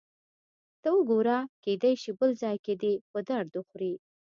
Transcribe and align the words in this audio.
ته 0.81 0.89
وګوره، 0.95 1.37
کېدای 1.63 1.93
شي 2.01 2.11
بل 2.19 2.31
ځای 2.41 2.57
کې 2.65 2.73
دې 2.81 2.93
په 3.11 3.19
درد 3.29 3.51
وخوري. 3.55 3.93